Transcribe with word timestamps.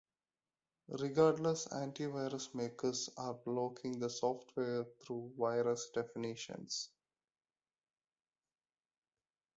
Regardless, 0.99 1.67
anti-virus 1.67 2.55
makers 2.55 3.07
are 3.17 3.35
blocking 3.35 3.99
the 3.99 4.09
software 4.09 4.83
through 5.05 5.31
virus 5.37 5.91
definitions. 5.93 6.89